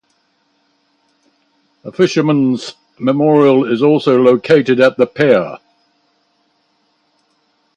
A 1.83 1.91
fishermen's 1.91 2.73
memorial 2.97 3.71
is 3.71 3.83
also 3.83 4.17
located 4.19 4.79
at 4.79 4.97
the 4.97 5.05
Pier. 5.05 5.57